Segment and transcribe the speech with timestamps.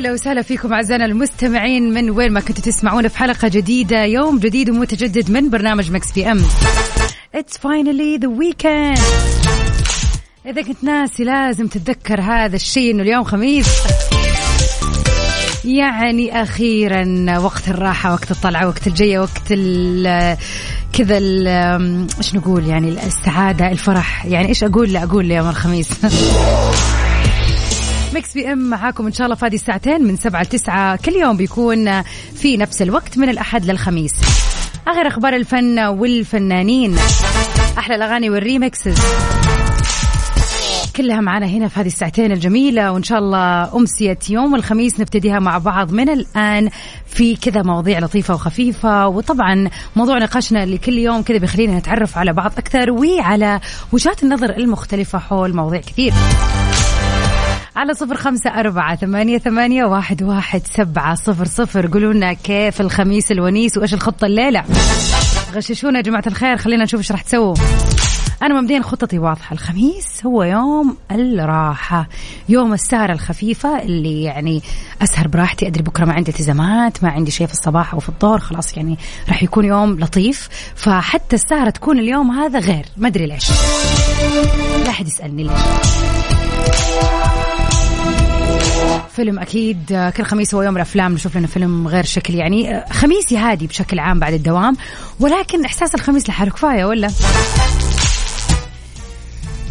[0.00, 4.04] هلا وسهلا فيكم أعزائنا المستمعين من وين ما كنتوا تسمعونا في حلقة جديدة.
[4.04, 6.38] يوم جديد ومتجدد من برنامج مكس بي أم.
[7.36, 9.00] It's finally the weekend.
[10.46, 13.66] إذا كنت ناسي لازم تتذكر هذا الشيء إنه اليوم خميس.
[15.64, 20.36] يعني أخيرا وقت الراحة وقت الطلعة وقت الجية وقت ال
[20.92, 21.16] كذا
[22.18, 24.26] إيش نقول يعني السعادة الفرح.
[24.26, 25.88] يعني إيش أقول؟ لا أقول يوم الخميس.
[28.14, 30.96] Mix PM معاكم إن شاء الله في هذه الساعتين من سبعة لتسعة.
[30.96, 32.02] كل يوم بيكون
[32.34, 34.12] في نفس الوقت من الأحد للخميس.
[34.88, 36.96] آخر أخبار الفن والفنانين.
[37.78, 38.98] أحلى الأغاني وال remixes
[40.96, 45.58] كلها معنا هنا في هذه الساعتين الجميلة وإن شاء الله أمسية يوم الخميس نبتديها مع
[45.58, 46.70] بعض من الآن
[47.06, 49.08] في كذا مواضيع لطيفة وخفيفة.
[49.08, 53.60] وطبعا موضوع نقاشنا اللي كل يوم كذا بيخلينا نتعرف على بعض أكثر وعلى
[53.92, 56.12] وجهات النظر المختلفة حول مواضيع كثير.
[57.76, 61.86] على صفر خمسة أربعة ثمانية, ثمانية واحد, واحد سبعة صفر صفر.
[61.86, 64.64] قولوا لنا كيف الخميس الونيس وإيش الخطة الليلة؟
[65.54, 67.54] غششونا يا جماعة الخير خلينا نشوف إيش راح تسووا.
[68.42, 72.08] أنا مبدئيا خطتي واضحة الخميس هو يوم الراحة
[72.48, 74.62] يوم السهرة الخفيفة اللي يعني
[75.02, 78.38] أسهر براحتي أدري بكرة ما عندي التزامات ما عندي شيء في الصباح أو في الظهر
[78.38, 78.98] خلاص يعني
[79.28, 80.48] راح يكون يوم لطيف.
[80.76, 83.50] فحتى السهرة تكون اليوم هذا غير ما أدري ليش.
[84.84, 85.60] لا أحد يسألني ليش.
[89.20, 93.66] فيلم أكيد كل خميس هو يوم الأفلام نشوف لنا فيلم غير شكل يعني خميسي هادي
[93.66, 94.76] بشكل عام بعد الدوام.
[95.20, 97.10] ولكن إحساس الخميس لحاله كفاية ولا؟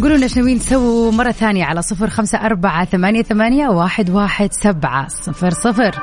[0.01, 5.07] قولوا لنا ناويين تسووا مرة ثانية على صفر خمسة أربعة ثمانية, ثمانية واحد, واحد سبعة
[5.07, 5.95] صفر صفر.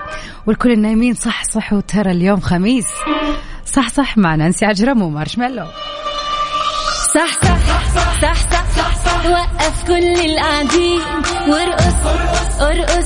[0.47, 2.87] والكل النايمين صح صح وترى اليوم خميس.
[3.67, 5.67] صح صح مع نانسي عجرم ومارشميلو.
[7.15, 11.01] صح صح صح صح صح, صح, صح وقف كل القاعدين.
[11.49, 12.07] وارقص
[12.61, 13.06] ارقص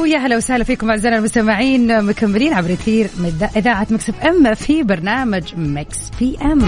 [0.00, 5.42] ويا هلا وسهلا فيكم أعزائنا المستمعين مكملين عبر أثير من إذاعة Mix FM في برنامج
[5.56, 6.62] Mix PM.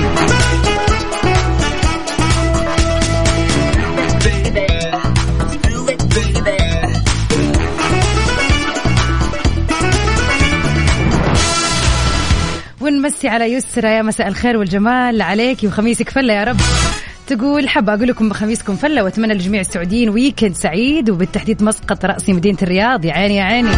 [12.85, 16.57] ونمسي على يسرى يا مساء الخير والجمال عليك وخميسك فلة يا رب.
[17.27, 22.59] تقول حابة أقول لكم خميسكم فلة وأتمنى لجميع السعوديين weekend سعيد وبالتحديد مسقط رأسي مدينة
[22.63, 23.05] الرياض.
[23.05, 23.71] يا عيني يا عيني.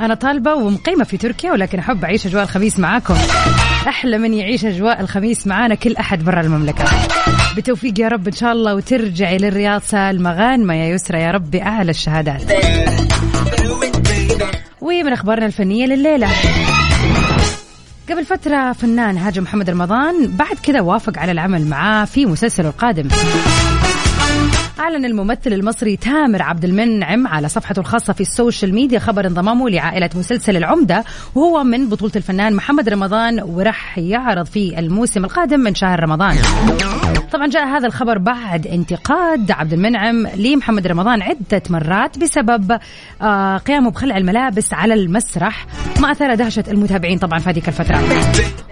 [0.00, 3.14] أنا طالبة ومقيمة في تركيا ولكن أحب أعيش أجواء الخميس معاكم.
[3.88, 6.84] أحلى من يعيش أجواء الخميس معانا كل أحد برا المملكة.
[7.56, 11.90] بتوفيق يا رب إن شاء الله وترجعي للرياض سالمة غانمة يا يسرى يا رب بأعلى
[11.90, 12.42] الشهادات.
[14.80, 16.28] ومن أخبارنا الفنية لليلة.
[18.10, 23.08] قبل فترة فنان هاجم محمد رمضان بعد كذا وافق على العمل معاه في مسلسله القادم.
[24.78, 30.10] أعلن الممثل المصري تامر عبد المنعم على صفحته الخاصة في السوشيال ميديا خبر انضمامه لعائلة
[30.14, 31.04] مسلسل العمدة
[31.34, 36.36] وهو من بطولة الفنان محمد رمضان ورح يعرض في الموسم القادم من شهر رمضان.
[37.32, 42.78] طبعا جاء هذا الخبر بعد انتقاد عبد المنعم لمحمد رمضان عدة مرات بسبب
[43.22, 45.66] آه قيامه بخلع الملابس على المسرح
[46.00, 48.00] ما أثار دهشة المتابعين طبعا في هذيك الفترة.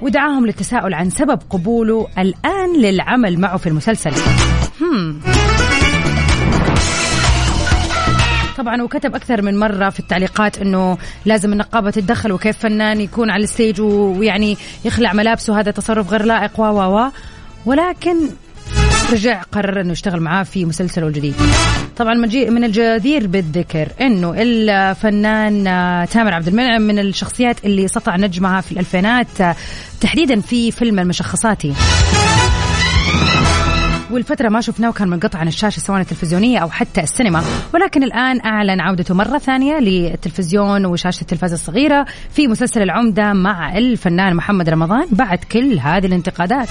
[0.02, 4.12] ودعاهم للتساؤل عن سبب قبوله الآن للعمل معه في المسلسل.
[4.80, 5.20] هم.
[8.58, 13.44] طبعا وكتب أكثر من مرة في التعليقات إنه لازم النقابة تتدخل وكيف فنان يكون على
[13.44, 17.10] الستيج ويعني يخلع ملابسه هذا تصرف غير لائق و و
[17.66, 18.16] ولكن
[19.12, 21.34] رجع قرر إنه يشتغل معاه في مسلسله الجديد.
[21.96, 25.64] طبعا من الجدير بالذكر إنه الفنان
[26.10, 29.26] تامر عبد المنعم من الشخصيات اللي سطع نجمها في الألفينات
[30.00, 31.74] تحديدا في فيلم المشخصاتي
[34.10, 37.44] والفترة ما شفناه وكان منقطع عن الشاشة سواء التلفزيونية أو حتى السينما.
[37.74, 44.34] ولكن الآن أعلن عودته مرة ثانية للتلفزيون وشاشة التلفاز الصغيرة في مسلسل العمدة مع الفنان
[44.34, 46.68] محمد رمضان بعد كل هذه الانتقادات.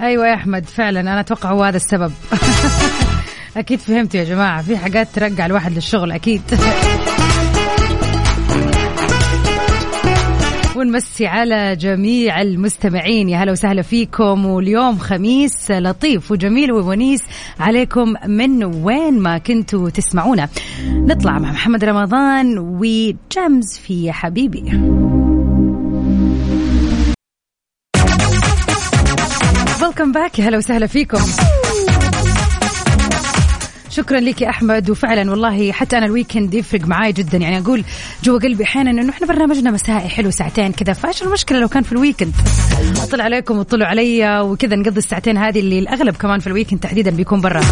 [0.00, 2.12] أيوه يا أحمد فعلا أنا أتوقع هو هذا السبب.
[3.58, 6.42] أكيد فهمتوا يا جماعة في حاجات ترجع الواحد للشغل أكيد.
[10.76, 14.46] ونمسي على جميع المستمعين يا هلا وسهلا فيكم.
[14.46, 17.20] واليوم خميس لطيف وجميل وونيس
[17.60, 20.48] عليكم من وين ما كنتوا تسمعونا.
[20.88, 24.62] نطلع مع محمد رمضان وجيمز في يا حبيبي.
[29.82, 31.18] welcome back هلا وسهلا فيكم.
[33.98, 37.38] شكرا لك يا أحمد وفعلا والله حتى أنا ال weekend يفرق معاي جدا.
[37.38, 37.84] يعني أقول
[38.24, 41.92] جوا قلبي أحيانا إنه إحنا برنامجنا مسائي حلو ساعتين كذا فإيش المشكلة لو كان في
[41.92, 42.32] ال weekend
[42.96, 47.10] أطلع عليكم وتطلعوا علي وكذا نقضي الساعتين هذه اللي الأغلب كمان في ال weekend تحديدا
[47.10, 47.62] بيكون برا.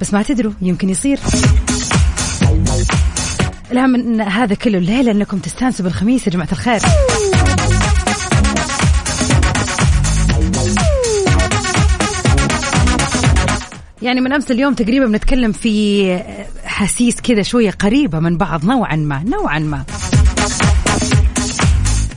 [0.00, 1.18] بس ما تدروا يمكن يصير.
[3.72, 6.80] الأهم من هذا كله الليلة انكم تستانسوا بالخميس يا جماعة الخير.
[14.02, 16.18] يعني من أمس اليوم تقريبا بنتكلم في
[16.64, 19.84] حسيس كذا شوية قريبة من بعض نوعا ما نوعا ما.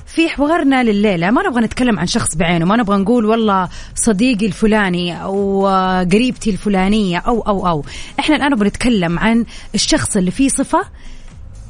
[0.06, 5.24] في حوارنا لليلة ما نبغى نتكلم عن شخص بعينه ما نبغى نقول والله صديقي الفلاني
[5.24, 5.68] أو
[6.12, 7.84] قريبتي الفلانية أو أو أو.
[8.20, 9.46] إحنا الآن نبغى نتكلم عن
[9.76, 10.86] الشخص اللي فيه صفة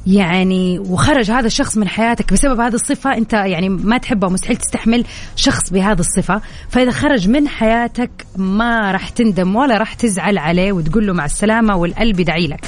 [0.06, 3.16] يعني وخرج هذا الشخص من حياتك بسبب هذه الصفة.
[3.16, 5.04] أنت يعني ما تحبه مستحيل تستحمل
[5.36, 6.40] شخص بهذه الصفة.
[6.68, 11.76] فإذا خرج من حياتك ما راح تندم ولا راح تزعل عليه وتقول له مع السلامة
[11.76, 12.66] والقلب يدعي لك.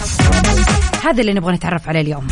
[1.05, 2.27] هذا اللي نبغى نتعرف عليه اليوم.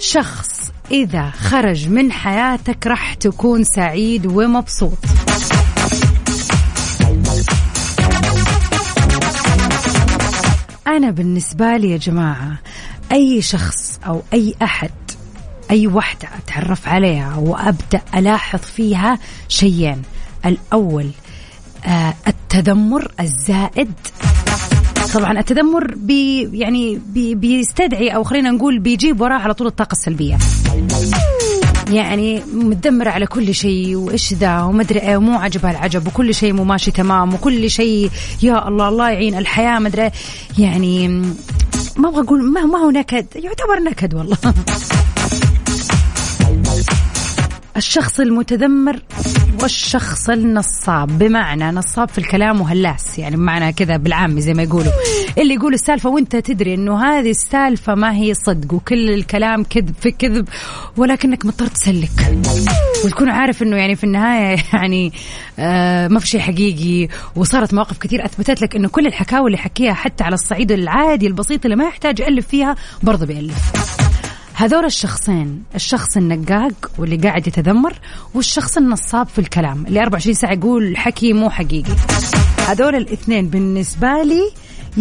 [0.00, 4.98] شخص إذا خرج من حياتك راح تكون سعيد ومبسوط.
[10.86, 12.58] أنا بالنسبة لي يا جماعة
[13.12, 14.90] أي شخص أو أي أحد
[15.70, 19.18] أي وحدة أتعرف عليها وأبدأ ألاحظ فيها
[19.48, 20.02] شيئين
[20.46, 21.10] الأول
[21.86, 23.92] آه التذمر الزائد.
[25.14, 30.38] طبعا التذمر بي يعني بي بيستدعي أو خلينا نقول بيجيب وراه على طول الطاقة السلبية.
[31.90, 36.52] يعني متذمرة على كل شيء وإيش ذا؟ وما أدري إيه ومو عجبها العجب وكل شيء
[36.52, 38.10] مو ماشي تمام وكل شيء
[38.42, 40.10] يا الله الله يعين الحياة ما أدري
[40.58, 41.22] يعني
[41.96, 43.26] ما أبغى أقول ما, ما هو نكد.
[43.36, 44.36] يعتبر نكد والله.
[47.76, 49.00] الشخص المتذمر
[49.62, 51.18] والشخص النصاب.
[51.18, 54.92] بمعنى نصاب في الكلام وهلاس يعني بمعنى كذا بالعامي زي ما يقولوا.
[55.38, 60.10] اللي يقول السالفة وانت تدري إنه هذه السالفة ما هي صدق وكل الكلام كذب في
[60.10, 60.48] كذب
[60.96, 62.38] ولكنك مضطر تسلك.
[63.04, 65.12] وتكون عارف إنه يعني في النهاية يعني
[65.58, 67.08] آه ما في شيء حقيقي.
[67.36, 71.64] وصارت مواقف كثير أثبتت لك إنه كل الحكاوي اللي حكيها حتى على الصعيد العادي البسيط
[71.64, 74.05] اللي ما يحتاج يألف فيها برضه بيألف.
[74.58, 77.94] هذول الشخصين الشخص النقاق واللي قاعد يتذمر
[78.34, 81.92] والشخص النصاب في الكلام اللي 24 ساعة يقول حكي مو حقيقي.
[82.68, 84.52] هذول الاثنين بالنسبة لي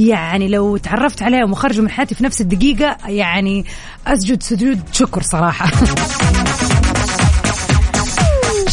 [0.09, 3.65] يعني لو تعرفت عليهم وخرجوا من حياتي في نفس الدقيقة يعني
[4.07, 5.71] أسجد سجود شكر صراحة.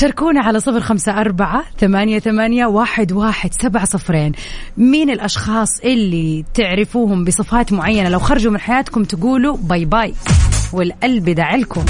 [0.00, 4.32] شاركونا على صفر خمسة أربعة ثمانية, ثمانية واحد, واحد سبعة صفرين.
[4.76, 10.14] مين الأشخاص اللي تعرفوهم بصفات معينة؟ لو خرجوا من حياتكم تقولوا باي باي.
[10.74, 11.84] والقلب دعلكم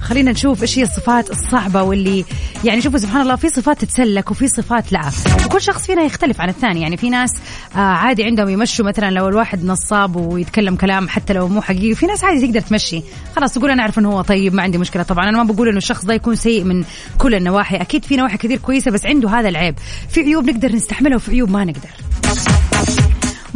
[0.00, 2.24] خلينا نشوف إيش هي الصفات الصعبة واللي
[2.64, 5.10] يعني شوفوا سبحان الله في صفات تتسلك وفي صفات لا.
[5.46, 6.80] وكل شخص فينا يختلف عن الثاني.
[6.80, 7.30] يعني في ناس
[7.76, 11.94] آه عادي عندهم يمشوا مثلا لو الواحد نصاب ويتكلم كلام حتى لو مو حقيقي.
[11.94, 13.02] في ناس عادي تقدر تمشي.
[13.36, 15.02] خلاص تقول أنا أعرف إنه هو طيب ما عندي مشكلة.
[15.02, 16.84] طبعا أنا ما بقول إنه الشخص ده يكون سيء من
[17.18, 17.76] كل النواحي.
[17.76, 19.74] أكيد في نواحي كثير كويسة بس عنده هذا العيب.
[20.08, 21.90] في عيوب نقدر نستحملها وفي عيوب ما نقدر.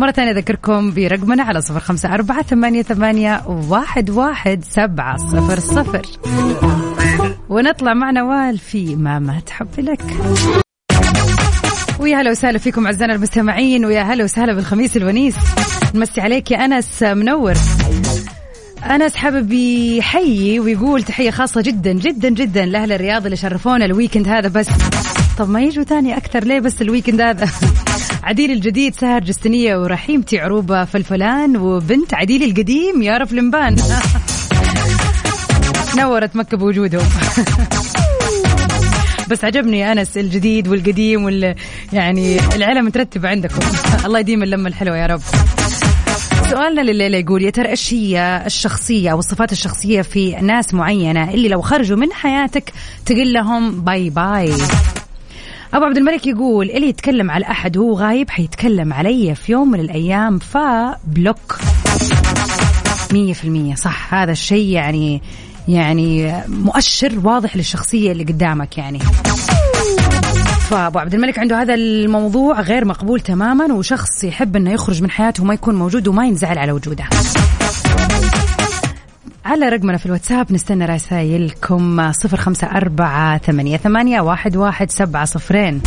[0.00, 6.02] مرة ثانية أذكركم برقمنا على صفر خمسة أربعة ثمانية, ثمانية واحد, واحد سبعة صفر صفر.
[7.48, 10.02] ونطلع مع نوال في ما ما تحب لك.
[11.98, 15.36] ويا هلا وسهلا فيكم أعزائنا المستمعين ويا هلا وسهلا بالخميس الونيس.
[15.94, 17.54] نمسي عليك يا أنس منور.
[18.90, 24.28] أنس حابب يحيي ويقول تحية خاصة جدا جدا جدا لأهل الرياض اللي شرفونا ال weekend
[24.28, 24.68] هذا بس.
[25.38, 27.48] طب ما يجوا ثاني أكثر ليه بس ال weekend هذا؟
[28.22, 33.76] عديل الجديد سهر جستنية ورحيمتي عروبة فلمبان وبنت عديل القديم يارا فلمبان
[35.98, 37.06] نورت مكة بوجودهم.
[39.30, 41.54] بس عجبني أنس الجديد والقديم وال
[41.92, 43.58] يعني العيله مترتبه عندكم.
[44.06, 45.20] الله يديم اللمة الحلوة يا رب.
[46.50, 51.48] سؤالنا لليلة يقول يا ترى إيش هي الشخصية أو الصفات الشخصية في ناس معينة اللي
[51.48, 52.72] لو خرجوا من حياتك
[53.06, 54.52] تقول لهم bye bye
[55.74, 59.80] أبو عبد الملك يقول اللي يتكلم على أحد وهو غايب حيتكلم علي في يوم من
[59.80, 61.58] الأيام ف block
[63.12, 64.14] مية في المية صح.
[64.14, 65.22] هذا الشيء يعني
[65.68, 68.98] يعني مؤشر واضح للشخصية اللي قدامك يعني.
[70.70, 75.42] فابو عبد الملك عنده هذا الموضوع غير مقبول تماما وشخص يحب إنه يخرج من حياته
[75.42, 77.04] وما يكون موجود وما ينزعل على وجوده.
[79.44, 82.12] على رقمنا في الواتساب نستنى رسائلكم.
[82.12, 85.82] صفر خمسة أربعة ثمانية, ثمانية واحد, واحد سبعة صفرين.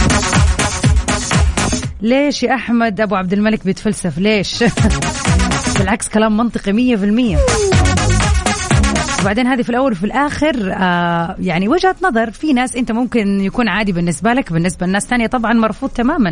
[2.01, 4.63] ليش يا أحمد أبو عبد الملك بيتفلسف؟ ليش؟
[5.79, 7.38] بالعكس كلام منطقي مية في المية.
[9.22, 12.31] وبعدين هذه في الأول وفي الآخر آه يعني وجهة نظر.
[12.31, 16.31] في ناس أنت ممكن يكون عادي بالنسبة لك بالنسبة لناس ثانية طبعا مرفوض تماما.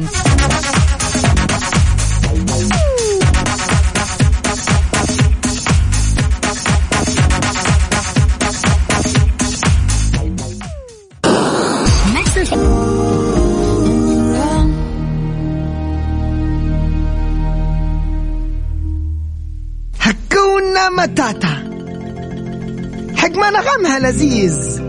[21.01, 21.53] حكونا متاتا
[23.17, 24.81] حق ما نغمها لذيذ.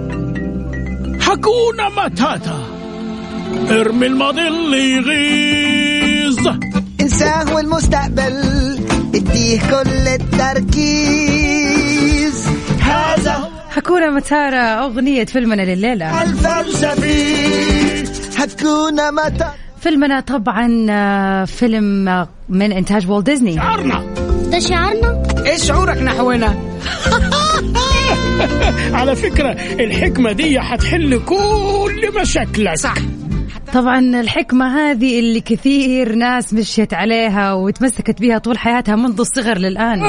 [1.21, 2.59] حكونا متاتا
[3.71, 6.49] ارمي الماضي اللي يغيظ.
[7.01, 8.45] انساه والمستقبل
[9.15, 11.27] اديه كل التركيز.
[12.81, 16.23] هذا حكونا متارا أغنية فيلمنا لليلة.
[16.23, 17.53] الفلسفي.
[18.37, 24.15] حكونا متاتا فيلمنا طبعا آه، فيلم آه، من إنتاج والت ديزني عرنا
[24.51, 26.57] ده شعارنا إيش شعورك نحونا
[28.99, 32.75] على فكرة الحكمة دي حتحل كل مشاكلك.
[32.77, 32.95] صح.
[33.73, 40.03] طبعا الحكمة هذه اللي كثير ناس مشيت عليها وتمسكت بها طول حياتها منذ الصغر للآن.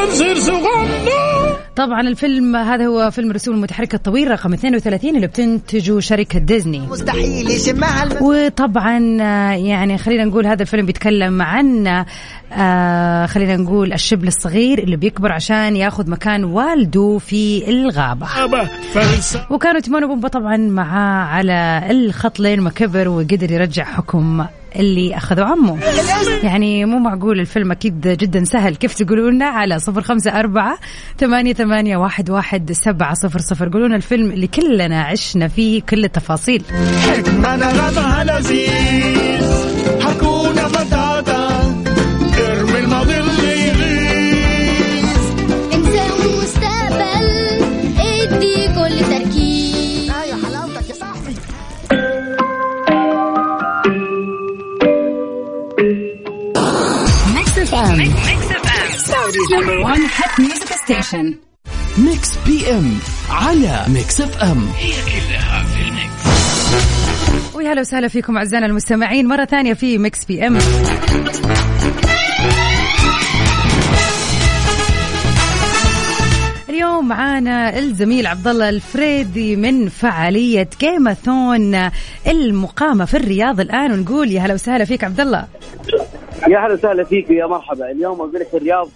[1.76, 6.80] طبعا الفيلم هذا هو فيلم رسوم المتحركة الطويل رقم 32 اللي بتنتجه شركة ديزني.
[6.80, 8.22] مستحيل يشمها.
[8.22, 11.88] وطبعا آه، يعني خلينا نقول هذا الفيلم بيتكلم عن
[12.54, 18.28] آه خلينا نقول الشبل الصغير اللي بيكبر عشان ياخذ مكان والده في الغابة.
[19.50, 24.46] وكانوا تيمون وبومبا طبعا معاه على الخط لين ما كبر وقدر يرجع حكم
[24.76, 25.80] اللي أخذه عمه.
[26.44, 28.76] يعني مو معقول الفيلم أكيد جدا سهل.
[28.76, 30.78] كيف تقولون لنا؟ على صفر خمسة أربعة
[31.18, 33.70] ثمانية, ثمانية واحد, واحد سبعة صفر صفر.
[33.70, 36.64] قولون الفيلم اللي كلنا عشنا فيه كل التفاصيل.
[61.98, 62.98] Mix PM
[63.30, 64.68] على Mix FM
[67.56, 70.58] ويا هلا وسهلا فيكم أعزائنا المستمعين مرة ثانية في Mix PM
[76.70, 81.90] اليوم معانا الزميل عبد الله الفريدي من فعالية Gamethon
[82.28, 83.92] المقامة في الرياض الآن.
[83.92, 85.48] ونقول يا هلا وسهلا فيك عبد الله
[86.48, 87.92] يا هلا وسهلا فيك يا مرحبا.
[87.92, 88.90] اليوم أقول لك الرياض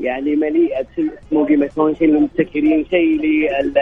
[0.00, 0.86] يعني مليئة
[1.28, 3.78] اسمه قيمتون شيء للمبتكرين شيء لل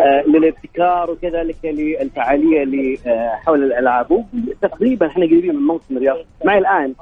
[0.00, 4.24] آه، للابتكار وكذلك للفعالية اللي آه، حول الألعاب.
[4.62, 6.16] تقريبا إحنا قريبين من موسم الرياض.
[6.44, 6.94] معي الآن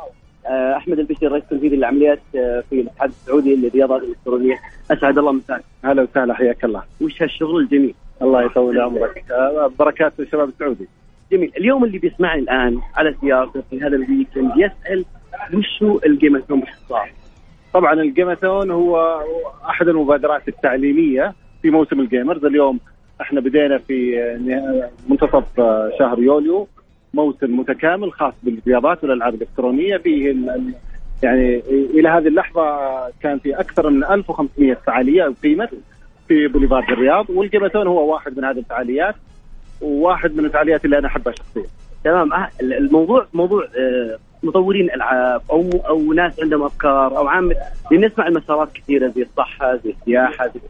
[0.47, 4.59] آه، أحمد البشير رئيس تنفيذي للعمليات في الاتحاد السعودي للرياضات الإلكترونية.
[4.91, 5.63] أسعد الله مساك.
[5.85, 6.83] هلا وسهلا حياك الله.
[7.01, 9.25] وش هالشغل الجميل؟ الله يطول عمرك.
[9.79, 10.89] بركات الشباب السعودي.
[11.33, 11.53] جميل.
[11.57, 15.05] اليوم اللي بيسمعني الآن على سيارته في هذا الويكند يسأل
[15.55, 17.11] وش هو ال Gamethon باختصار
[17.75, 19.21] طبعا ال Gamethon هو
[19.69, 22.45] أحد المبادرات التعليمية في موسم ال Gamers.
[22.45, 22.81] اليوم
[23.21, 24.17] إحنا بدينا في
[25.09, 26.69] منتصف آه، شهر يوليو
[27.15, 29.97] موسم متكامل خاص بالرياضات والألعاب الإلكترونية.
[29.97, 30.37] فيه
[31.23, 32.79] يعني إلى هذه اللحظة
[33.23, 35.71] كان في أكثر من 1500 فعالية اقيمت
[36.29, 39.15] في بوليفارد الرياض وال Gamethon هو واحد من هذه الفعاليات
[39.81, 41.65] وواحد من الفعاليات اللي أنا أحبها شخصيا.
[42.05, 47.55] تمام؟ أه، الموضوع موضوع آه، مطورين ألعاب أو أو ناس عندهم أفكار أو عامل
[47.93, 50.61] لنسمع المسارات كثيرة زي الصحة زي السياحة زي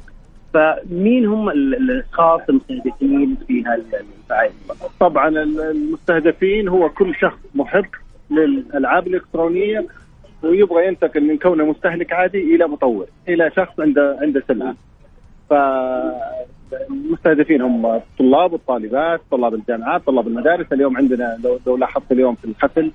[0.54, 4.50] فمين هم ال- الاشخاص المستهدفين في هالفعاليه؟
[5.00, 7.86] طبعا ال- المستهدفين هو كل شخص محب
[8.30, 9.86] للألعاب الإلكترونية
[10.42, 14.74] ويبغى ينتقل من كونه مستهلك عادي إلى مطور إلى شخص عنده عنده سلعة
[16.70, 22.44] فالمستهدفين هم الطلاب والطالبات طلاب الجامعات طلاب المدارس اليوم عندنا لو, لو لاحظت اليوم في
[22.44, 22.90] الحفل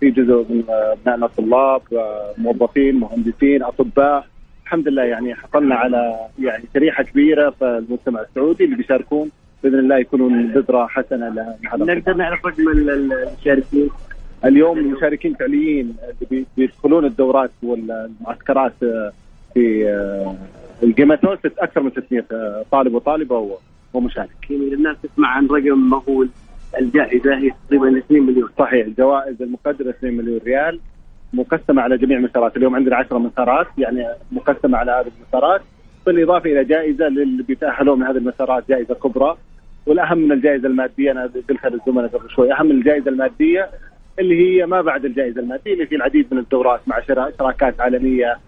[0.00, 4.26] في جزء من آه، أبنائنا الطلاب آه، موظفين مهندسين أطباء.
[4.64, 9.30] الحمد لله يعني حصلنا على يعني شريحة كبيرة في المجتمع السعودي اللي بيشاركون.
[9.62, 11.94] بإذن الله يكونون بذرة حسنة لهذا.
[11.94, 13.88] نقدر نعرف رقم ال- ال- المشاركين؟
[14.44, 19.12] اليوم المشاركين فعليين اللي بي- بيدخلون الدورات والمعسكرات آه،
[19.54, 20.34] في آه،
[20.82, 23.56] الجيماتون ست أكثر من 600 آه، طالب وطالبة
[23.94, 24.50] ومشارك.
[24.50, 26.28] يعني الناس تسمع عن رقم مهول.
[26.78, 28.48] الجائزة هي تقريبا 2 مليون.
[28.58, 30.80] صحيح الجوائز المقدرة 2 مليون ريال
[31.32, 35.60] مقسمة على جميع المسارات، اليوم عندنا 10 مسارات يعني مقسمة على هذه المسارات.
[36.06, 39.36] بالإضافة إلى جائزة للي بيتأهلون من هذه المسارات جائزة كبرى.
[39.86, 43.68] والأهم من الجائزة المادية أنا قلتها للزملاء قبل شوي أهم من الجائزة المادية
[44.18, 48.38] اللي هي ما بعد الجائزة المادية اللي في العديد من الدورات مع شرا- شراكات عالمية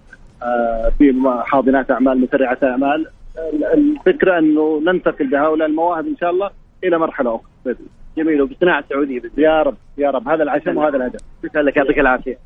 [0.43, 1.15] آه، في
[1.45, 3.07] حاضنات أعمال مسرعات أعمال.
[3.53, 6.51] ال- الفكرة أنه ننتقل بهؤلاء المواهب إن شاء الله
[6.85, 7.75] إلى مرحلة أخرى.
[8.17, 10.29] جميل وبالصناعه السعوديه باذن يا رب يا رب.
[10.29, 11.21] هذا العشم وهذا الهدف.
[11.43, 12.39] شكرا لك يعطيك العافية.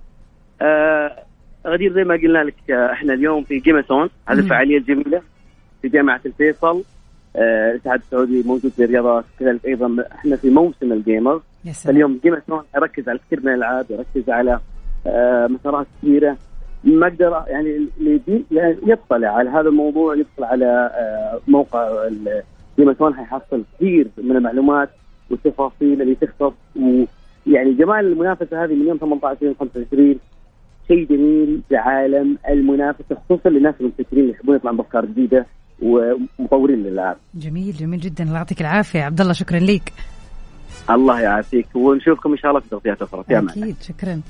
[0.63, 1.17] آه
[1.67, 4.39] غدير زي ما قلنا لك آه إحنا اليوم في Gamethon هذه.
[4.39, 5.23] الفعاليه الجميله
[5.83, 6.83] في جامعة الفيصل.
[7.37, 11.41] آه، الاتحاد السعودي موجود في الرياضات كذلك أيضا إحنا في موسم ال Gamers
[11.85, 14.61] فاليوم Gamethon يركز على كثير من الألعاب يركز على
[15.07, 16.37] آه، مسارات كثيرة.
[16.85, 18.21] ما أقدر يعني اللي
[18.51, 22.09] يعني يطلع على هذا الموضوع يدخل على آه، موقع
[22.79, 24.91] جيمسون حيحصل كثير من المعلومات.
[25.31, 30.19] والتفاصيل اللي تختص ويعني جمال المنافسة هذه من يوم 18 يوم 25
[30.89, 35.47] شيء جميل بعالم المنافسة خصوصا للناس المبتكرين اللي يحبون يطلعوا بأفكار جديدة
[35.83, 37.17] ومطورين للالعاب.
[37.35, 38.25] جميل جميل جدا.
[38.25, 39.03] الله يعطيك العافية.
[39.03, 39.93] عبد الله شكرا لك.
[40.91, 44.21] الله يعافيك ونشوفكم إن شاء الله في تغطيات أخرى في أمان أكيد شكرا.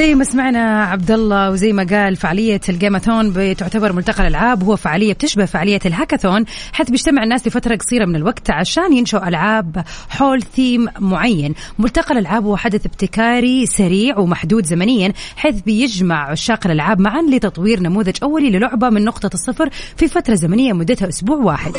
[0.00, 5.12] زي ما سمعنا عبد الله وزي ما قال فعالية الجيماثون بتعتبر ملتقى الألعاب هو فعالية
[5.12, 6.44] بتشبه فعالية الهاكاثون.
[6.72, 11.54] حيث بيجتمع الناس لفترة قصيرة من الوقت عشان ينشئوا ألعاب حول ثيم معين.
[11.78, 18.16] ملتقى الألعاب هو حدث ابتكاري سريع ومحدود زمنيا حيث بيجمع عشاق الألعاب معا لتطوير نموذج
[18.22, 21.72] أولي للعبة من نقطة الصفر في فترة زمنية مدتها أسبوع واحد.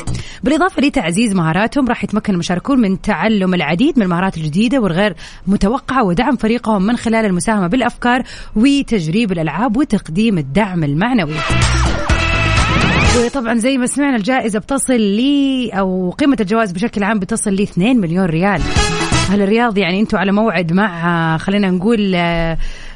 [0.43, 5.15] بالإضافة لتعزيز مهاراتهم راح يتمكن المشاركون من تعلم العديد من المهارات الجديدة والغير
[5.47, 8.10] متوقعة ودعم فريقهم من خلال المساهمة بالأفكار
[8.55, 11.35] وتجريب الألعاب وتقديم الدعم المعنوي.
[13.25, 17.97] وطبعا زي ما سمعنا الجائزة بتصل لي أو قيمة الجوائز بشكل عام بتصل لي 2
[17.97, 18.61] مليون ريال.
[19.29, 22.15] أهل الرياض يعني أنتم على موعد مع خلينا نقول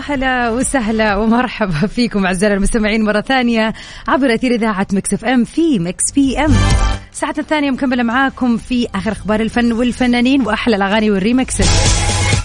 [0.00, 3.72] وهلا وسهلا ومرحبا فيكم اعزائنا المستمعين مرة ثانية
[4.08, 6.54] عبر أثير إذاعة Mix FM في Mix PM.
[7.12, 11.68] ساعتنا الثانية مكملة معاكم في آخر أخبار الفن والفنانين وأحلى الأغاني وال remixes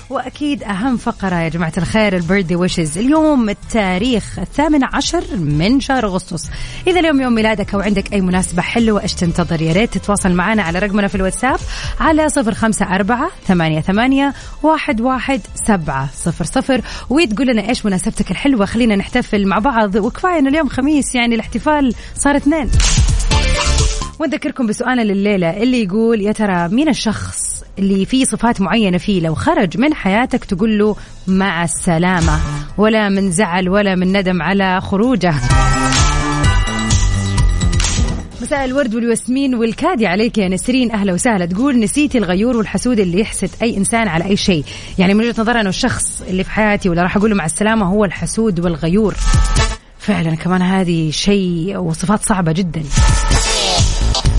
[0.10, 6.06] وأكيد أهم فقرة يا جماعة الخير ال birthday wishes اليوم التاريخ الثامن عشر من شهر
[6.06, 6.50] أغسطس.
[6.88, 10.64] إذا اليوم يوم ميلادك أو عندك أي مناسبة حلوة إيش تنتظر يا ريت تتواصل معنا
[10.64, 11.60] على رقمنا في الواتساب
[12.00, 16.82] على صفر خمسة أربعة ثمانية ثمانية واحد واحد سبعة صفر صفر.
[17.10, 19.96] وتقول لنا إيش مناسبتك الحلوة خلينا نحتفل مع بعض.
[19.96, 22.70] وكفاية انه اليوم خميس يعني الاحتفال صار اثنين.
[24.20, 27.45] ونذكركم بسؤالنا لليلة اللي يقول يا ترى مين الشخص
[27.80, 29.22] اللي فيه صفات معينة فيه.
[29.22, 30.96] لو خرج من حياتك تقول له
[31.28, 32.40] مع السلامة
[32.78, 35.34] ولا من زعل ولا من ندم على خروجه.
[38.42, 40.92] مساء الورد والياسمين والكادي عليك يا نسرين.
[40.92, 41.46] أهلا وسهلا.
[41.46, 44.64] تقول نسيتي الغيور والحسود اللي يحسد أي إنسان على أي شيء.
[44.98, 47.86] يعني من وجهة نظري انه الشخص اللي في حياتي ولا راح أقول له مع السلامة
[47.86, 49.16] هو الحسود والغيور.
[50.00, 52.84] فعلا كمان هذه شيء وصفات صعبة جدا.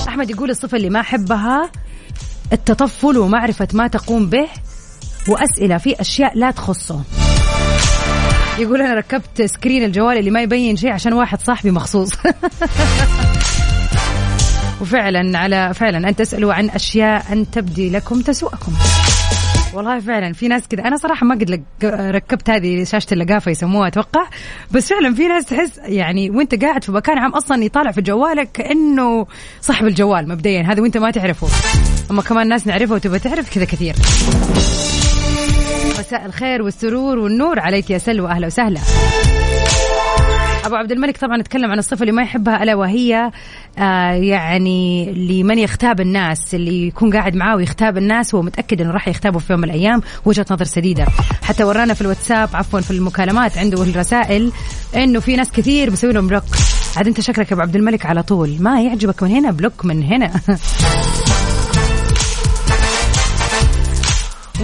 [0.09, 1.71] أحمد يقول الصفة اللي ما أحبها
[2.53, 4.49] التطفل ومعرفة ما تقوم به
[5.29, 7.03] وأسئلة في أشياء لا تخصه.
[8.59, 12.13] يقول أنا ركبت سكرين الجوال اللي ما يبين شيء عشان واحد صاحبي مخصوص.
[14.81, 18.73] وفعلا على فعلا أن تسألوا عن أشياء أن تبدي لكم تسوءكم.
[19.77, 23.89] والله فعلا في ناس كذا أنا صراحة ما قد لق- ركبت هذه شاشة اللقافة يسموها
[23.89, 24.27] أتوقع.
[24.71, 28.53] بس فعلا في ناس تحس يعني وأنت قاعد في مكان عام أصلا يطالع في جوالك
[28.53, 29.27] كأنه
[29.61, 30.63] صاحب الجوال مبدئيا.
[30.63, 31.49] هذا وأنت ما تعرفه.
[32.11, 33.95] أما كمان ناس نعرفها وتبغى تعرف كذا كثير.
[35.99, 38.81] مساء الخير والسرور والنور عليك يا سلوى أهلا وسهلا.
[40.67, 43.31] أبو عبد الملك طبعا اتكلم عن الصفه اللي ما يحبها ألا وهي
[43.79, 49.09] آه يعني لمن يختاب الناس اللي يكون قاعد معاه ويختاب الناس هو متأكد إنه راح
[49.09, 51.07] يختابه في يوم من الأيام وجهة نظر سديدة.
[51.43, 54.53] حتى ورانا في الواتساب عفوا في المكالمات عنده الرسائل
[54.97, 56.45] إنه في ناس كثير بيسوي لهم block.
[56.97, 58.57] عاد أنت شكلك يا أبو عبد الملك على طول.
[58.61, 60.33] ما يعجبك من هنا block من هنا.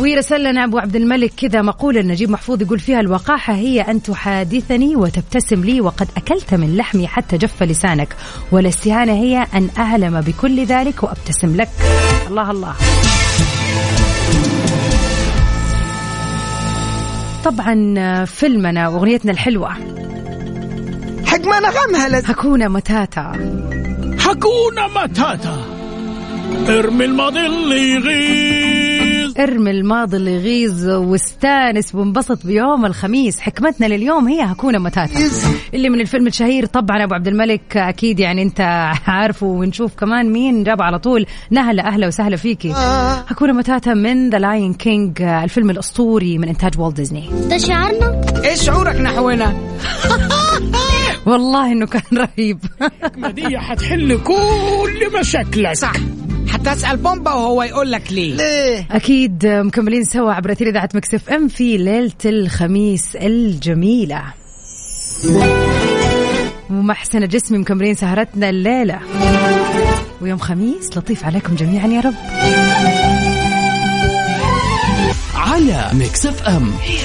[0.01, 4.97] ويرسل لنا أبو عبد الملك كذا مقولة نجيب محفوظ يقول فيها الوقاحة هي أن تحادثني
[4.97, 8.17] وتبتسم لي وقد أكلت من لحمي حتى جف لسانك
[8.53, 11.69] والاستهانة هي أن اعلم بكل ذلك وأبتسم لك.
[12.29, 12.75] الله الله.
[17.45, 19.73] طبعا فيلمنا وأغنيتنا الحلوة.
[21.27, 22.31] حكمة نغمها لز...
[22.31, 23.33] هكونا متاتا.
[24.19, 25.57] حكونا ماتاتا
[26.69, 28.62] ارمي الماضي اللي يغيظ
[29.39, 33.41] ارمي الماضي اللي يغيظ واستانس وانبسط بيوم الخميس.
[33.41, 35.21] حكمتنا لليوم هي هكونا متاتا
[35.75, 37.77] اللي من الفيلم الشهير طبعا أبو عبد الملك.
[37.77, 38.61] أكيد يعني أنت
[39.07, 41.27] عارفه ونشوف كمان مين جاب على طول.
[41.51, 42.73] نهلا أهلا وسهلا فيكي
[43.29, 47.31] Hakuna Matata من The Lion King الفيلم الأسطوري من إنتاج والت ديزني.
[47.51, 49.57] ده شعارنا إيش شعورك نحونا؟
[51.27, 52.59] والله إنه كان رهيب.
[53.37, 55.73] دي حتحل كل مشاكلك.
[55.73, 55.93] صح.
[56.49, 58.35] حتى اسال بومبا وهو يقول لك ليه.
[58.35, 64.23] ليه؟ أكيد مكملين سوا عبر اثير اذاعه Mix FM في ليلة الخميس الجميلة.
[66.71, 68.99] ومحسن جسمي مكملين سهرتنا الليلة.
[70.21, 72.15] ويوم خميس لطيف عليكم جميعا يا رب.
[75.35, 76.73] على Mix FM.
[76.83, 76.99] هي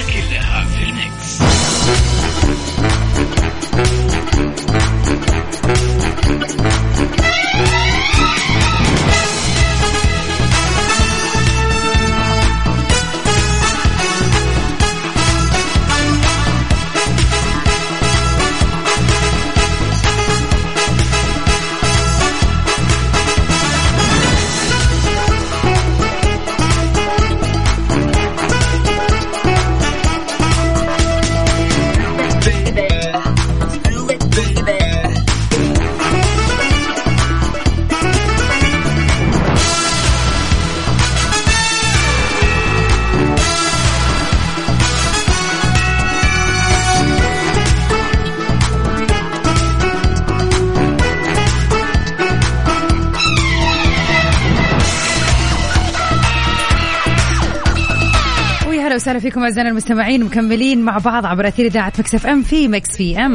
[58.88, 62.68] ويا هلا وسهلا فيكم اعزائنا المستمعين مكملين مع بعض عبر أثير إذاعة Mix FM في
[62.68, 63.32] Mix PM.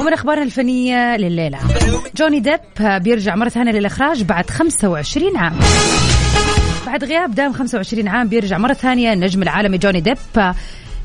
[0.00, 1.58] ومن أخبارنا الفنية لليلة.
[2.16, 5.52] جوني ديب بيرجع مرة ثانية للإخراج بعد 25 عام.
[6.86, 10.52] بعد غياب دام 25 عام بيرجع مرة ثانية النجم العالمي جوني ديب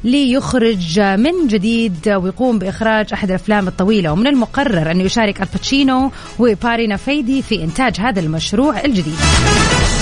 [0.04, 4.12] ليخرج من جديد ويقوم بإخراج أحد الأفلام الطويلة.
[4.12, 9.20] ومن المقرر أن يشارك آل باتشينو وباري نافيدي في إنتاج هذا المشروع الجديد.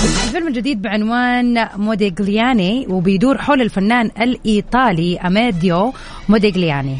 [0.04, 5.92] الفيلم الجديد بعنوان موديغلياني وبيدور حول الفنان الإيطالي أماديو
[6.28, 6.96] موديغلياني.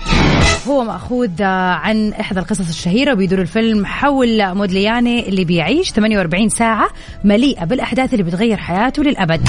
[0.69, 6.89] هو مأخوذ عن إحدى القصص الشهيرة وبيدور الفيلم حول مودلياني اللي بيعيش 48 ساعة
[7.25, 9.49] مليئة بالأحداث اللي بتغير حياته للأبد.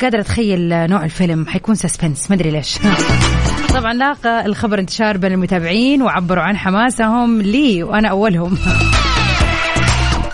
[0.00, 2.78] قادرة أتخيل نوع الفيلم؟ حيكون سسبنس مدري ليش.
[3.74, 8.58] طبعا لاقى الخبر انتشار بين المتابعين وعبروا عن حماسهم لي وأنا أولهم.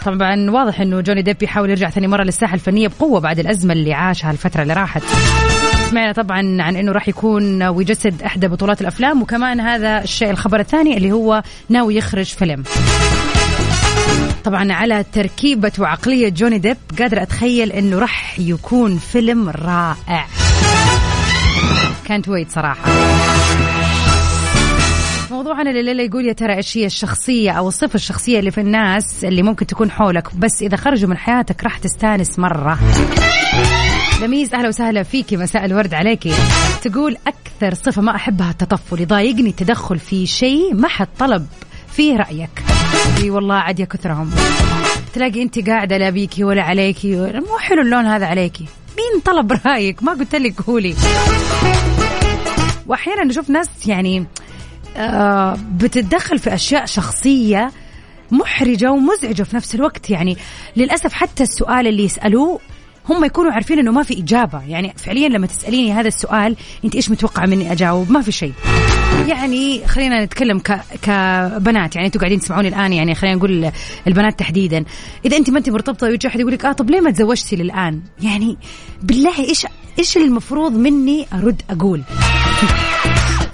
[0.05, 3.95] طبعا واضح إنه جوني ديب يحاول يرجع ثاني مرة للساحة الفنية بقوة بعد الأزمة اللي
[3.95, 5.03] عاشها الفترة اللي راحت.
[5.91, 10.97] سمعنا طبعا عن إنه راح يكون ويجسد إحدى بطولات الأفلام وكمان هذا الشيء الخبر الثاني
[10.97, 12.63] اللي هو ناوي يخرج فيلم.
[14.45, 20.27] طبعا على تركيبة وعقلية جوني ديب قادرة أتخيل أنه راح يكون فيلم رائع.
[22.05, 22.91] كانت ويت صراحة.
[25.51, 29.43] موضوعنا لليلة يقول يا ترى إيش هي الشخصية أو الصفة الشخصية اللي في الناس اللي
[29.43, 30.37] ممكن تكون حولك.
[30.37, 32.79] بس إذا خرجوا من حياتك راح تستانس مرة.
[34.23, 35.37] لميز أهلا وسهلا فيكي.
[35.37, 36.33] مساء الورد عليكي.
[36.83, 41.47] تقول أكثر صفة ما أحبها التطفل يضايقني التدخل في شيء ما حد طلب
[41.93, 42.63] فيه رأيك.
[43.23, 44.31] إي والله عاد يا كثرهم.
[45.15, 47.17] تلاقي أنت قاعدة لا بيكي ولا عليكي.
[47.17, 48.65] مو حلو اللون هذا عليكي.
[48.97, 50.95] مين طلب رأيك؟ ما قلت لك قولي.
[52.87, 54.27] وأحيانا نشوف ناس يعني
[55.77, 57.71] بتتدخل في أشياء شخصية
[58.31, 60.11] محرجة ومزعجة في نفس الوقت.
[60.11, 60.37] يعني
[60.77, 62.61] للأسف حتى السؤال اللي يسألوه
[63.09, 64.63] هم يكونوا عارفين إنه ما في إجابة.
[64.69, 68.53] يعني فعليا لما تسأليني هذا السؤال أنت إيش متوقعه مني أجاوب؟ ما في شيء.
[69.27, 70.81] يعني خلينا نتكلم ك...
[71.03, 71.97] كبنات.
[71.97, 73.71] يعني أنتوا قاعدين تسمعوني الآن يعني خلينا نقول
[74.07, 74.85] البنات تحديدا.
[75.25, 78.01] إذا أنت ما أنت مرتبطة ويجي أحد يقول لك آه طب ليه ما تزوجتي للآن؟
[78.23, 78.57] يعني
[79.03, 79.67] بالله إيش
[79.99, 82.03] إيش المفروض مني أرد أقول؟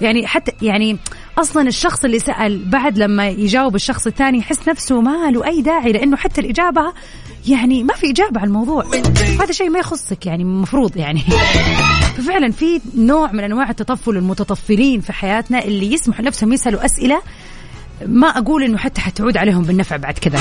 [0.01, 0.97] يعني حتى يعني
[1.37, 5.91] أصلا الشخص اللي سأل بعد لما يجاوب الشخص الثاني يحس نفسه ما له أي داعي
[5.91, 6.93] لأنه حتى الإجابة
[7.47, 8.85] يعني ما في إجابة على الموضوع.
[9.41, 11.21] هذا شيء ما يخصك يعني المفروض يعني.
[12.17, 17.21] ففعلا في نوع من أنواع التطفل المتطفلين في حياتنا اللي يسمحوا لنفسهم يسألوا أسئلة
[18.05, 20.39] ما أقول إنه حتى حتعود عليهم بالنفع بعد كذا.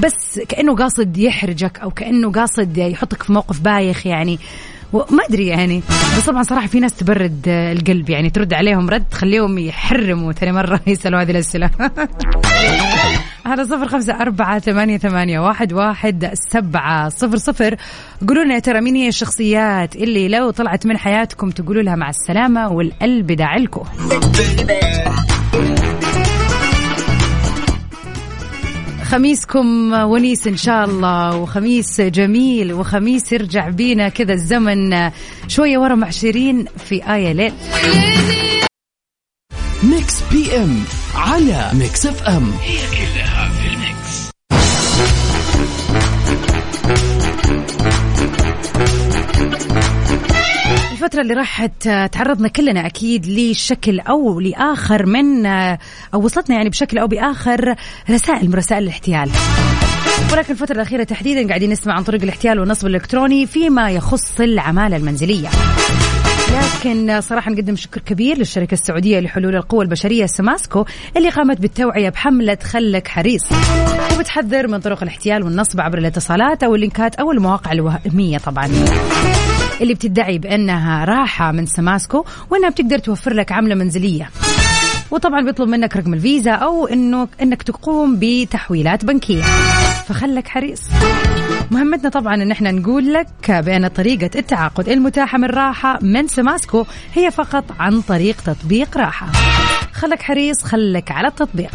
[0.00, 4.38] بس كأنه قاصد يحرجك أو كأنه قاصد يحطك في موقف بايخ يعني.
[4.92, 5.82] وما أدري يعني.
[6.18, 10.80] بس طبعا صراحة في ناس تبرد القلب يعني ترد عليهم رد تخليهم يحرموا ثاني مرة
[10.86, 11.70] يسألوا هذه الأسئلة.
[13.46, 17.76] على صفر خمسة أربعة ثمانية, ثمانية واحد, واحد سبعة صفر صفر.
[18.28, 22.08] قولوا لنا يا ترى مين هي الشخصيات اللي لو طلعت من حياتكم تقولوا لها مع
[22.08, 23.84] السلامة والقلب داعلكم
[29.06, 35.10] خميسكم ونيس إن شاء الله وخميس جميل وخميس يرجع بينا كذا الزمن.
[35.48, 37.52] شوية ورا مع شيرين في آه يا ليل.
[39.82, 42.50] Mix PM على Mix FM.
[42.62, 44.30] هي كلها في ال mix.
[50.92, 55.78] الفترة اللي راحت تعرضنا كلنا أكيد لشكل أو لآخر من أو
[56.14, 57.74] وصلتنا يعني بشكل أو بآخر
[58.10, 59.30] رسائل من رسائل الاحتيال.
[60.32, 65.48] ولكن الفترة الأخيرة تحديدا قاعدين نسمع عن طريق الاحتيال والنصب الإلكتروني فيما يخص العمالة المنزلية.
[66.52, 70.84] لكن صراحة نقدم شكر كبير للشركة السعودية لحلول القوى البشرية سماسكو
[71.16, 73.44] اللي قامت بالتوعية بحملة خلك حريص.
[74.16, 78.68] وبتحذر من طرق الاحتيال والنصب عبر الاتصالات أو اللينكات أو المواقع الوهمية طبعا.
[79.80, 84.30] اللي بتدعي بأنها راحة من سماسكو وأنها بتقدر توفر لك عملة منزلية.
[85.10, 89.42] وطبعا بيطلب منك رقم الفيزا أو انه إنك تقوم بتحويلات بنكية.
[90.08, 90.82] فخلك حريص.
[91.70, 96.84] مهمتنا طبعا إن إحنا نقول لك بأن طريقة التعاقد المتاحة من راحة من سماسكو
[97.14, 99.26] هي فقط عن طريق تطبيق راحة.
[99.92, 101.70] خلك حريص خلك على التطبيق.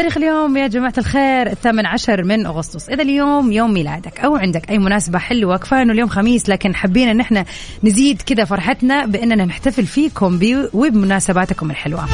[0.00, 2.88] تاريخ اليوم يا جماعة الخير الثامن عشر من أغسطس.
[2.88, 7.08] إذا اليوم يوم ميلادك أو عندك أي مناسبة حلوة كفاية أنه اليوم خميس لكن حابين
[7.08, 7.44] أن إحنا
[7.84, 10.40] نزيد كذا فرحتنا بأننا نحتفل فيكم
[10.72, 12.04] وبمناسباتكم الحلوة.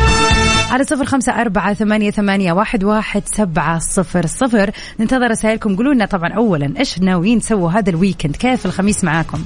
[0.70, 4.70] على صفر خمسة أربعة ثمانية, ثمانية واحد, واحد سبعة صفر صفر.
[5.00, 5.76] ننتظر رسائلكم.
[5.76, 9.44] قولوا لنا طبعا أولا إيش ناويين تسووا هذا الويكند كيف الخميس معاكم؟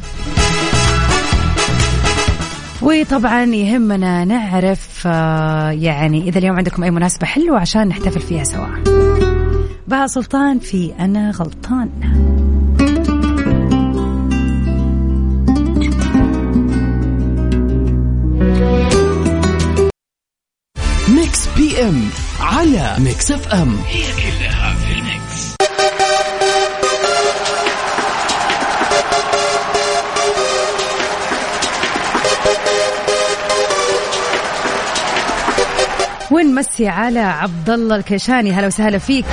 [2.82, 8.66] وطبعا يهمنا نعرف آه، يعني إذا اليوم عندكم أي مناسبة حلوة عشان نحتفل فيها سوا.
[9.88, 11.88] بها سلطان في أنا غلطان.
[21.08, 22.02] Mix PM
[22.40, 23.76] على Mix FM.
[23.86, 24.69] هي كلها
[36.60, 39.24] ونمسي على عبد الله الكيشاني هلا وسهلا فيك.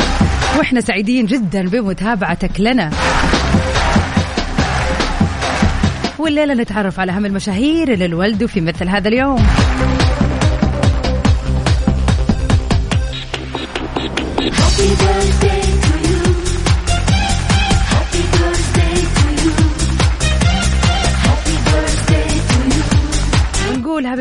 [0.57, 2.91] وإحنا سعيدين جدا بمتابعتك لنا.
[6.19, 9.47] والليلة نتعرف على أهم المشاهير اللي انولدوا في مثل هذا اليوم.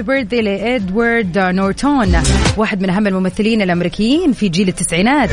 [0.06, 2.22] بيرثدي لادوارد نورتون
[2.56, 5.30] واحد من أهم الممثلين الأمريكيين في جيل التسعينات.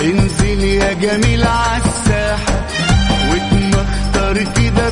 [0.00, 2.66] انزل يا جميل عالساحة
[3.30, 4.88] واتمختر كده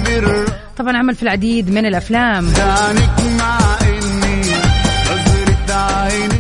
[0.79, 2.44] طبعا عمل في العديد من نظرة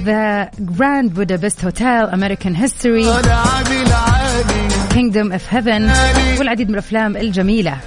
[0.06, 5.90] Budapest Hotel American History طالعة بالعالي Kingdom of Heaven
[6.38, 7.78] والعديد من الأفلام الجميلة.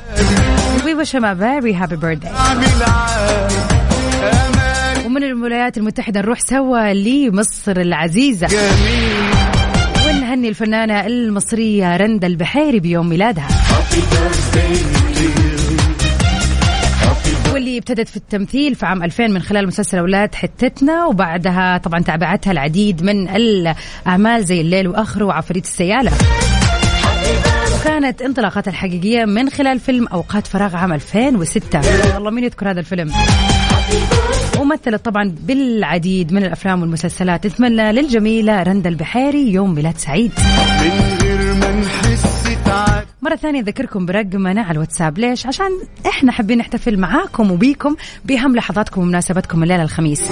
[0.84, 2.32] Very happy birthday.
[2.32, 3.56] بالعالي
[4.22, 8.48] امال ومن الولايات المتحدة نروح سوا لمصر العزيزة.
[10.06, 13.48] ونهني الفنانة المصرية رندا البحيري بيوم ميلادها.
[17.70, 22.52] واللي ابتدت في التمثيل في عام 2000 من خلال مسلسل أولاد حتتنا وبعدها طبعا تابعتها
[22.52, 26.12] العديد من الأعمال زي الليل وآخره وعفريت السيالة.
[27.76, 31.82] وكانت انطلاقتها الحقيقية من خلال فيلم أوقات فراغ عام 2006
[32.16, 33.12] والله مين يذكر هذا الفيلم؟
[34.60, 37.48] ومثلت طبعا بالعديد من الأفلام والمسلسلات.
[37.48, 40.32] نتمنى للجميلة رندا البحيري يوم ميلاد سعيد.
[40.82, 42.38] من غير ما نحس
[43.22, 45.18] مرة ثانية أذكركم برقمنا على الواتساب.
[45.18, 45.70] ليش؟ عشان
[46.08, 50.32] إحنا حابين نحتفل معاكم وبيكم بأهم لحظاتكم ومناسبتكم الليلة الخميس.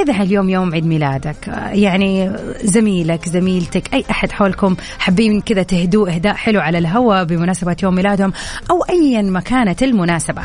[0.00, 6.34] إذا هاليوم يوم عيد ميلادك يعني زميلك زميلتك أي أحد حولكم حابين كذا تهدوا إهداء
[6.34, 8.32] حلو على الهواء بمناسبة يوم ميلادهم
[8.70, 10.42] أو أيا ما كانت المناسبة.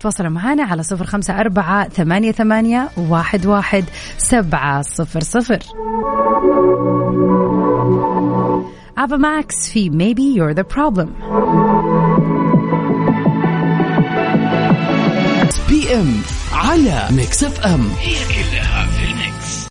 [0.00, 3.84] تواصلوا معنا على صفر خمسة أربعة ثمانية, ثمانية واحد, واحد
[4.18, 5.58] سبعة صفر صفر.
[8.98, 11.08] Ava Max في Maybe You're the Problem.
[15.68, 16.14] PM
[16.52, 19.68] على Mix FM هي كلها في ال mix.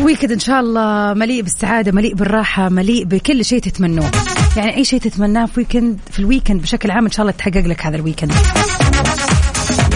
[0.00, 4.10] weekend إن شاء الله مليء بالسعادة مليء بالراحة مليء بكل شيء تتمنوه.
[4.56, 7.66] يعني أي شيء تتمناه في weekend في ال weekend بشكل عام إن شاء الله تحقق
[7.66, 8.32] لك هذا ال weekend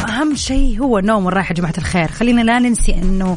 [0.09, 2.09] أهم شيء هو النوم والراحة يا جماعة الخير.
[2.09, 3.37] خلينا لا ننسي أنه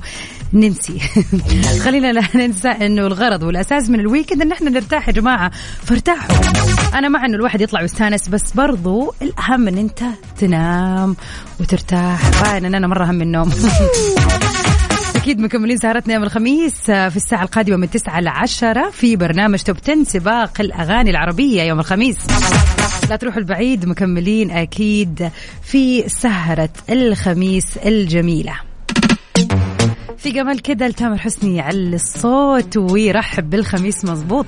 [0.54, 1.00] ننسي.
[1.86, 5.52] خلينا لا ننسى إنه الغرض والأساس من ال weekend إن إحنا نرتاح يا جماعة.
[5.84, 6.36] فارتاحوا.
[6.94, 10.04] أنا مع إنه الواحد يطلع ويستانس بس برضو الأهم إن أنت
[10.40, 11.16] تنام
[11.60, 12.44] وترتاح.
[12.44, 13.52] باين إن أنا مرة هم النوم.
[15.16, 19.78] أكيد مكملين سهرتنا يوم الخميس في الساعة القادمة من 9 ل 10 في برنامج Top
[19.84, 22.18] 10 سباق الأغاني العربية يوم الخميس.
[23.10, 25.30] لا تروحوا البعيد مكملين أكيد
[25.62, 28.54] في سهرة الخميس الجميلة.
[30.18, 34.46] في جمال كده لتامر حسني على الصوت ويرحب بالخميس مظبوط.